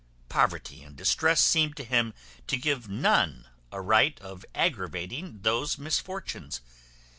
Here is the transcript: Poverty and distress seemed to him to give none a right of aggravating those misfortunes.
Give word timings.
Poverty 0.29 0.81
and 0.81 0.95
distress 0.95 1.41
seemed 1.43 1.77
to 1.77 1.83
him 1.83 2.15
to 2.47 2.57
give 2.57 2.89
none 2.89 3.45
a 3.71 3.79
right 3.81 4.19
of 4.19 4.43
aggravating 4.55 5.43
those 5.43 5.77
misfortunes. 5.77 6.59